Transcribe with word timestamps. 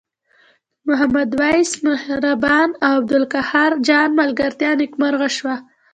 د 0.83 0.83
محمد 0.87 1.29
وېس 1.39 1.71
مهربان 1.87 2.69
او 2.87 2.91
عبدالقاهر 2.99 3.71
جان 3.87 4.09
ملګرتیا 4.19 4.71
نیکمرغه 4.81 5.29
شوه. 5.37 5.55